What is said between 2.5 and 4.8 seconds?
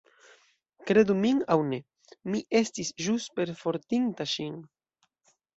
estis ĵus perfortinta ŝin.